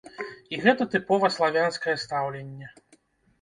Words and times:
І 0.53 0.61
гэта 0.63 0.87
тыпова 0.95 1.29
славянскае 1.35 1.95
стаўленне. 2.05 2.73